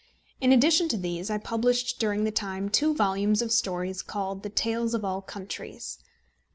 [0.39, 4.49] In addition to these I published during the time two volumes of stories called The
[4.49, 5.99] Tales of All Countries.